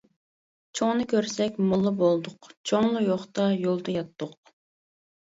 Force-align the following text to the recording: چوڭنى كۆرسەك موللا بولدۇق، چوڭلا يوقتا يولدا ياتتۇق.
چوڭنى 0.77 1.03
كۆرسەك 1.11 1.59
موللا 1.65 1.91
بولدۇق، 1.99 2.47
چوڭلا 2.71 3.03
يوقتا 3.09 3.47
يولدا 3.67 3.95
ياتتۇق. 3.97 4.35